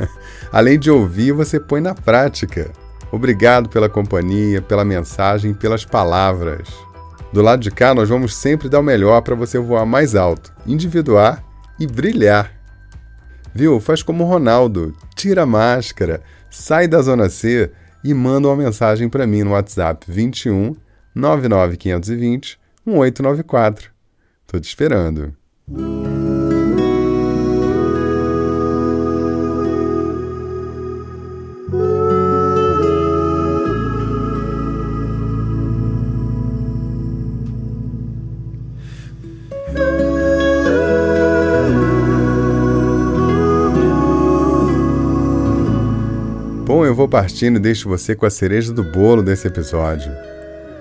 Além 0.52 0.80
de 0.80 0.89
ouvir, 0.89 1.32
você 1.32 1.60
põe 1.60 1.80
na 1.80 1.93
prática. 1.93 2.71
Obrigado 3.12 3.69
pela 3.69 3.89
companhia, 3.89 4.62
pela 4.62 4.86
mensagem, 4.86 5.54
pelas 5.54 5.86
palavras. 5.86 6.67
Do 7.32 7.41
lado 7.41 7.62
de 7.62 7.69
cá, 7.69 7.93
nós 7.93 8.10
vamos 8.10 8.36
sempre 8.36 8.67
dar 8.67 8.80
o 8.80 8.84
melhor 8.84 9.21
para 9.21 9.36
você 9.36 9.60
voar 9.60 9.86
mais 9.86 10.15
alto, 10.15 10.52
individuar 10.65 11.43
e 11.80 11.86
brilhar. 11.86 12.61
Viu? 13.54 13.80
Faz 13.80 14.02
como 14.02 14.24
o 14.24 14.28
Ronaldo, 14.28 14.96
tira 15.16 15.44
a 15.44 15.46
máscara, 15.46 16.22
sai 16.50 16.88
da 16.88 17.02
zona 17.02 17.30
C 17.30 17.72
e 18.04 18.14
manda 18.14 18.48
uma 18.48 18.56
mensagem 18.56 19.10
para 19.10 19.28
mim 19.28 19.44
no 19.44 19.52
WhatsApp 19.52 20.06
21 20.10 20.76
99520 21.14 22.60
1894. 22.86 23.92
Tô 24.48 24.60
te 24.60 24.68
esperando. 24.68 25.36
Partindo 47.12 47.58
e 47.58 47.60
deixo 47.60 47.89
você 47.89 48.15
com 48.15 48.26
a 48.26 48.30
cereja 48.30 48.71
do 48.71 48.86
bolo 48.86 49.21
desse 49.21 49.45
episódio. 49.45 50.10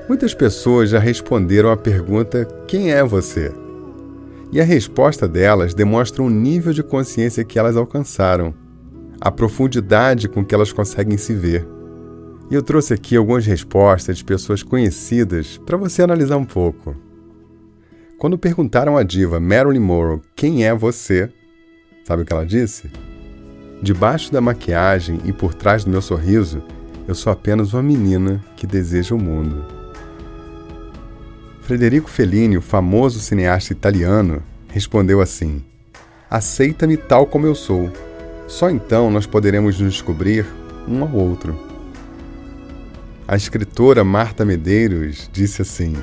Muitas 0.08 0.32
pessoas 0.32 0.88
já 0.88 1.00
responderam 1.00 1.72
à 1.72 1.76
pergunta: 1.76 2.46
quem 2.68 2.92
é 2.92 3.02
você? 3.02 3.52
E 4.52 4.60
a 4.60 4.64
resposta 4.64 5.26
delas 5.26 5.74
demonstra 5.74 6.22
o 6.22 6.30
nível 6.30 6.72
de 6.72 6.84
consciência 6.84 7.44
que 7.44 7.58
elas 7.58 7.76
alcançaram, 7.76 8.54
a 9.20 9.28
profundidade 9.28 10.28
com 10.28 10.44
que 10.44 10.54
elas 10.54 10.72
conseguem 10.72 11.18
se 11.18 11.34
ver. 11.34 11.66
E 12.48 12.54
eu 12.54 12.62
trouxe 12.62 12.94
aqui 12.94 13.16
algumas 13.16 13.44
respostas 13.44 14.18
de 14.18 14.24
pessoas 14.24 14.62
conhecidas 14.62 15.58
para 15.66 15.76
você 15.76 16.00
analisar 16.00 16.36
um 16.36 16.44
pouco. 16.44 16.94
Quando 18.18 18.38
perguntaram 18.38 18.96
à 18.96 19.02
diva 19.02 19.40
Marilyn 19.40 19.80
Monroe 19.80 20.20
quem 20.36 20.64
é 20.64 20.72
você, 20.72 21.28
sabe 22.04 22.22
o 22.22 22.24
que 22.24 22.32
ela 22.32 22.46
disse? 22.46 22.88
Debaixo 23.82 24.30
da 24.30 24.42
maquiagem 24.42 25.20
e 25.24 25.32
por 25.32 25.54
trás 25.54 25.84
do 25.84 25.90
meu 25.90 26.02
sorriso, 26.02 26.62
eu 27.08 27.14
sou 27.14 27.32
apenas 27.32 27.72
uma 27.72 27.82
menina 27.82 28.44
que 28.54 28.66
deseja 28.66 29.14
o 29.14 29.18
mundo. 29.18 29.64
Frederico 31.62 32.10
Fellini, 32.10 32.58
o 32.58 32.62
famoso 32.62 33.20
cineasta 33.20 33.72
italiano, 33.72 34.42
respondeu 34.68 35.22
assim: 35.22 35.64
Aceita-me 36.28 36.96
tal 36.98 37.26
como 37.26 37.46
eu 37.46 37.54
sou. 37.54 37.90
Só 38.46 38.68
então 38.68 39.10
nós 39.10 39.24
poderemos 39.24 39.80
nos 39.80 39.94
descobrir 39.94 40.44
um 40.86 41.02
ao 41.02 41.12
outro. 41.14 41.58
A 43.26 43.34
escritora 43.34 44.04
Marta 44.04 44.44
Medeiros 44.44 45.30
disse 45.32 45.62
assim: 45.62 45.96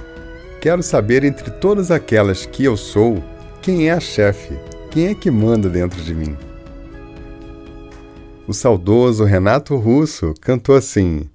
Quero 0.60 0.82
saber 0.82 1.24
entre 1.24 1.52
todas 1.52 1.92
aquelas 1.92 2.46
que 2.46 2.64
eu 2.64 2.76
sou, 2.76 3.24
quem 3.62 3.90
é 3.90 3.92
a 3.92 4.00
chefe, 4.00 4.58
quem 4.90 5.08
é 5.08 5.14
que 5.14 5.30
manda 5.30 5.70
dentro 5.70 6.02
de 6.02 6.16
mim. 6.16 6.47
O 8.48 8.54
saudoso 8.54 9.26
Renato 9.26 9.76
Russo 9.76 10.34
cantou 10.40 10.74
assim: 10.74 11.30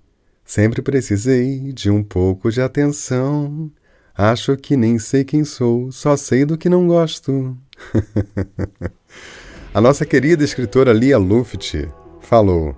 Sempre 0.47 0.81
precisei 0.81 1.71
de 1.71 1.91
um 1.91 2.03
pouco 2.03 2.51
de 2.51 2.63
atenção. 2.63 3.71
Acho 4.17 4.57
que 4.57 4.79
nem 4.79 4.99
sei 4.99 5.23
quem 5.23 5.45
sou, 5.45 5.93
só 5.93 6.17
sei 6.17 6.47
do 6.47 6.57
que 6.57 6.71
não 6.71 6.87
gosto. 6.87 7.55
a 9.75 9.81
nossa 9.81 10.07
querida 10.07 10.43
escritora 10.43 10.91
Lia 10.95 11.19
Luft 11.19 11.87
falou: 12.23 12.75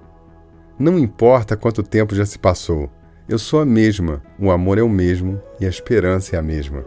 Não 0.76 0.98
importa 0.98 1.56
quanto 1.56 1.84
tempo 1.84 2.12
já 2.12 2.26
se 2.26 2.36
passou, 2.36 2.90
eu 3.28 3.38
sou 3.38 3.60
a 3.60 3.64
mesma, 3.64 4.20
o 4.36 4.50
amor 4.50 4.78
é 4.78 4.82
o 4.82 4.88
mesmo 4.88 5.40
e 5.60 5.64
a 5.64 5.68
esperança 5.68 6.34
é 6.34 6.38
a 6.40 6.42
mesma. 6.42 6.84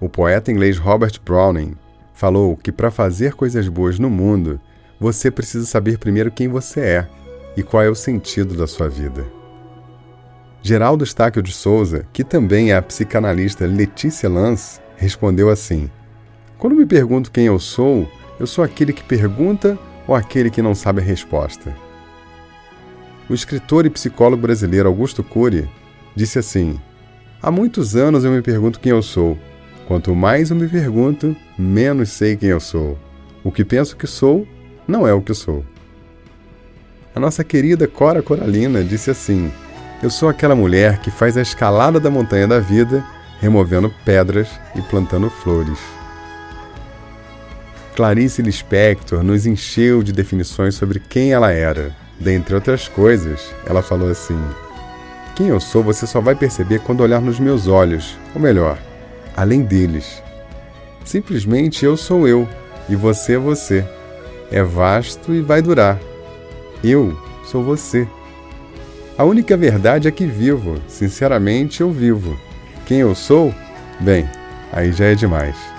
O 0.00 0.08
poeta 0.08 0.50
inglês 0.50 0.78
Robert 0.78 1.20
Browning 1.22 1.76
falou 2.14 2.56
que 2.56 2.72
para 2.72 2.90
fazer 2.90 3.34
coisas 3.34 3.68
boas 3.68 3.98
no 3.98 4.08
mundo, 4.08 4.58
você 5.02 5.32
precisa 5.32 5.66
saber 5.66 5.98
primeiro 5.98 6.30
quem 6.30 6.46
você 6.46 6.80
é 6.80 7.08
e 7.56 7.62
qual 7.62 7.82
é 7.82 7.90
o 7.90 7.94
sentido 7.94 8.54
da 8.54 8.68
sua 8.68 8.88
vida. 8.88 9.26
Geraldo 10.62 11.02
Estáquio 11.02 11.42
de 11.42 11.52
Souza, 11.52 12.06
que 12.12 12.22
também 12.22 12.70
é 12.70 12.76
a 12.76 12.82
psicanalista 12.82 13.66
Letícia 13.66 14.28
Lance, 14.28 14.80
respondeu 14.96 15.50
assim: 15.50 15.90
Quando 16.56 16.76
me 16.76 16.86
pergunto 16.86 17.32
quem 17.32 17.46
eu 17.46 17.58
sou, 17.58 18.08
Eu 18.40 18.46
sou 18.46 18.64
aquele 18.64 18.92
que 18.92 19.04
pergunta 19.04 19.78
ou 20.06 20.16
aquele 20.16 20.50
que 20.50 20.62
não 20.62 20.74
sabe 20.74 21.00
a 21.00 21.04
resposta? 21.04 21.76
O 23.28 23.34
escritor 23.34 23.86
e 23.86 23.90
psicólogo 23.90 24.42
brasileiro 24.42 24.88
Augusto 24.88 25.22
Cury 25.22 25.68
disse 26.16 26.38
assim: 26.38 26.80
Há 27.40 27.50
muitos 27.50 27.94
anos 27.94 28.24
eu 28.24 28.32
me 28.32 28.42
pergunto 28.42 28.80
quem 28.80 28.90
eu 28.90 29.02
sou. 29.02 29.38
Quanto 29.86 30.14
mais 30.14 30.50
eu 30.50 30.56
me 30.56 30.68
pergunto, 30.68 31.36
menos 31.58 32.08
sei 32.08 32.36
quem 32.36 32.48
eu 32.48 32.60
sou. 32.60 32.98
O 33.44 33.52
que 33.52 33.64
penso 33.64 33.96
que 33.96 34.06
sou 34.06 34.46
não 34.86 35.06
é 35.06 35.12
o 35.12 35.20
que 35.20 35.34
sou. 35.34 35.64
A 37.14 37.20
nossa 37.20 37.44
querida 37.44 37.86
Cora 37.86 38.22
Coralina 38.22 38.82
disse 38.82 39.10
assim: 39.10 39.52
Eu 40.02 40.10
sou 40.10 40.28
aquela 40.28 40.54
mulher 40.54 40.98
que 41.00 41.10
faz 41.10 41.36
a 41.36 41.42
escalada 41.42 42.00
da 42.00 42.10
montanha 42.10 42.48
da 42.48 42.58
vida, 42.58 43.04
removendo 43.40 43.92
pedras 44.04 44.48
e 44.74 44.80
plantando 44.82 45.28
flores. 45.28 45.78
Clarice 47.94 48.40
Lispector 48.40 49.22
nos 49.22 49.44
encheu 49.44 50.02
de 50.02 50.12
definições 50.12 50.74
sobre 50.74 50.98
quem 50.98 51.32
ela 51.32 51.52
era. 51.52 51.94
Dentre 52.18 52.54
outras 52.54 52.88
coisas, 52.88 53.52
ela 53.66 53.82
falou 53.82 54.08
assim: 54.10 54.38
Quem 55.36 55.48
eu 55.48 55.60
sou 55.60 55.82
você 55.82 56.06
só 56.06 56.20
vai 56.20 56.34
perceber 56.34 56.78
quando 56.80 57.02
olhar 57.02 57.20
nos 57.20 57.38
meus 57.38 57.66
olhos, 57.68 58.16
ou 58.34 58.40
melhor, 58.40 58.78
além 59.36 59.62
deles. 59.62 60.22
Simplesmente 61.04 61.84
eu 61.84 61.96
sou 61.96 62.26
eu 62.26 62.48
e 62.88 62.96
você 62.96 63.34
é 63.34 63.38
você. 63.38 63.84
É 64.52 64.62
vasto 64.62 65.32
e 65.32 65.40
vai 65.40 65.62
durar. 65.62 65.98
Eu 66.84 67.18
sou 67.44 67.64
você. 67.64 68.06
A 69.16 69.24
única 69.24 69.56
verdade 69.56 70.06
é 70.06 70.10
que 70.10 70.26
vivo, 70.26 70.76
sinceramente 70.86 71.80
eu 71.80 71.90
vivo. 71.90 72.36
Quem 72.84 72.98
eu 72.98 73.14
sou? 73.14 73.54
Bem, 73.98 74.28
aí 74.70 74.92
já 74.92 75.06
é 75.06 75.14
demais. 75.14 75.71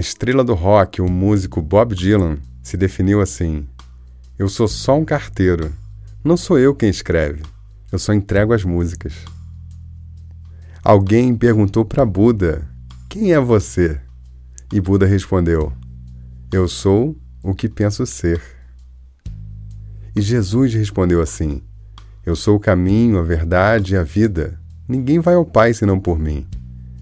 A 0.00 0.08
estrela 0.10 0.42
do 0.42 0.54
rock, 0.54 1.02
o 1.02 1.10
músico 1.10 1.60
Bob 1.60 1.94
Dylan, 1.94 2.38
se 2.62 2.74
definiu 2.74 3.20
assim: 3.20 3.66
Eu 4.38 4.48
sou 4.48 4.66
só 4.66 4.98
um 4.98 5.04
carteiro. 5.04 5.74
Não 6.24 6.38
sou 6.38 6.58
eu 6.58 6.74
quem 6.74 6.88
escreve. 6.88 7.42
Eu 7.92 7.98
só 7.98 8.14
entrego 8.14 8.54
as 8.54 8.64
músicas. 8.64 9.12
Alguém 10.82 11.36
perguntou 11.36 11.84
para 11.84 12.06
Buda: 12.06 12.66
Quem 13.10 13.34
é 13.34 13.38
você? 13.38 14.00
E 14.72 14.80
Buda 14.80 15.04
respondeu: 15.04 15.70
Eu 16.50 16.66
sou 16.66 17.14
o 17.42 17.54
que 17.54 17.68
penso 17.68 18.06
ser. 18.06 18.40
E 20.16 20.22
Jesus 20.22 20.72
respondeu 20.72 21.20
assim: 21.20 21.62
Eu 22.24 22.34
sou 22.34 22.56
o 22.56 22.60
caminho, 22.60 23.18
a 23.18 23.22
verdade 23.22 23.92
e 23.92 23.98
a 23.98 24.02
vida. 24.02 24.58
Ninguém 24.88 25.18
vai 25.18 25.34
ao 25.34 25.44
Pai 25.44 25.74
senão 25.74 26.00
por 26.00 26.18
mim. 26.18 26.46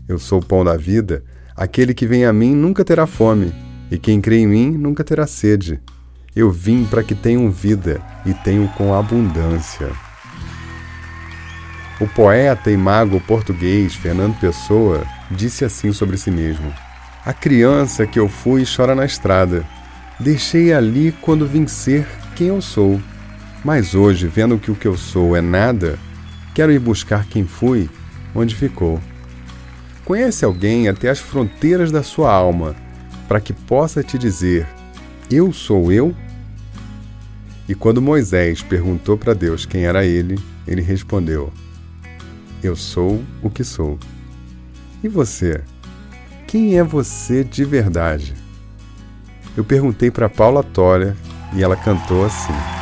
Eu 0.08 0.18
sou 0.18 0.40
o 0.40 0.44
pão 0.44 0.64
da 0.64 0.76
vida 0.76 1.22
Aquele 1.58 1.92
que 1.92 2.06
vem 2.06 2.24
a 2.24 2.32
mim 2.32 2.54
nunca 2.54 2.84
terá 2.84 3.04
fome, 3.04 3.52
e 3.90 3.98
quem 3.98 4.20
crê 4.20 4.38
em 4.38 4.46
mim 4.46 4.70
nunca 4.70 5.02
terá 5.02 5.26
sede. 5.26 5.80
Eu 6.34 6.52
vim 6.52 6.84
para 6.84 7.02
que 7.02 7.16
tenham 7.16 7.50
vida 7.50 8.00
e 8.24 8.32
tenham 8.32 8.68
com 8.68 8.94
abundância. 8.94 9.90
O 12.00 12.06
poeta 12.06 12.70
e 12.70 12.76
mago 12.76 13.18
português 13.18 13.96
Fernando 13.96 14.38
Pessoa 14.38 15.04
disse 15.32 15.64
assim 15.64 15.92
sobre 15.92 16.16
si 16.16 16.30
mesmo: 16.30 16.72
A 17.26 17.32
criança 17.32 18.06
que 18.06 18.20
eu 18.20 18.28
fui 18.28 18.62
chora 18.64 18.94
na 18.94 19.04
estrada. 19.04 19.66
Deixei 20.20 20.72
ali 20.72 21.10
quando 21.20 21.44
vim 21.44 21.66
ser 21.66 22.06
quem 22.36 22.48
eu 22.48 22.62
sou. 22.62 23.00
Mas 23.64 23.96
hoje, 23.96 24.28
vendo 24.28 24.58
que 24.58 24.70
o 24.70 24.76
que 24.76 24.86
eu 24.86 24.96
sou 24.96 25.34
é 25.34 25.40
nada, 25.40 25.98
quero 26.54 26.70
ir 26.70 26.78
buscar 26.78 27.26
quem 27.26 27.44
fui, 27.44 27.90
onde 28.32 28.54
ficou. 28.54 29.00
Conhece 30.08 30.42
alguém 30.42 30.88
até 30.88 31.10
as 31.10 31.18
fronteiras 31.18 31.92
da 31.92 32.02
sua 32.02 32.32
alma, 32.32 32.74
para 33.28 33.42
que 33.42 33.52
possa 33.52 34.02
te 34.02 34.16
dizer: 34.16 34.66
Eu 35.30 35.52
sou 35.52 35.92
eu? 35.92 36.16
E 37.68 37.74
quando 37.74 38.00
Moisés 38.00 38.62
perguntou 38.62 39.18
para 39.18 39.34
Deus 39.34 39.66
quem 39.66 39.84
era 39.84 40.06
ele, 40.06 40.38
ele 40.66 40.80
respondeu: 40.80 41.52
Eu 42.62 42.74
sou 42.74 43.22
o 43.42 43.50
que 43.50 43.62
sou. 43.62 43.98
E 45.04 45.08
você? 45.08 45.60
Quem 46.46 46.78
é 46.78 46.82
você 46.82 47.44
de 47.44 47.62
verdade? 47.66 48.32
Eu 49.54 49.62
perguntei 49.62 50.10
para 50.10 50.26
Paula 50.26 50.62
Toller 50.62 51.14
e 51.52 51.62
ela 51.62 51.76
cantou 51.76 52.24
assim. 52.24 52.77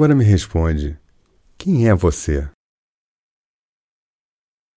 Agora 0.00 0.14
me 0.14 0.24
responde: 0.24 0.98
quem 1.58 1.86
é 1.86 1.94
você? 1.94 2.48